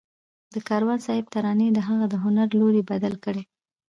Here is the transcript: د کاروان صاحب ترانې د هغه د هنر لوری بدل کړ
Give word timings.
د 0.53 0.55
کاروان 0.67 0.99
صاحب 1.05 1.25
ترانې 1.33 1.67
د 1.73 1.79
هغه 1.87 2.05
د 2.09 2.15
هنر 2.23 2.47
لوری 2.59 2.81
بدل 2.91 3.13
کړ 3.23 3.35